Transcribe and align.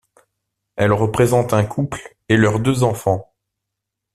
Elle 0.77 0.93
représente 0.93 1.53
un 1.53 1.63
couple 1.63 2.17
et 2.27 2.35
leurs 2.35 2.59
deux 2.59 2.81
enfants. 2.83 3.35